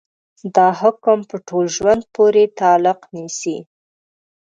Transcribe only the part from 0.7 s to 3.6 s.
حکم په ټول ژوند پورې تعلق نيسي.